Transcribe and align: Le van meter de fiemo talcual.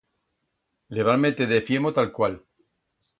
Le 0.97 1.03
van 1.09 1.21
meter 1.25 1.47
de 1.51 1.59
fiemo 1.67 1.91
talcual. 1.99 2.39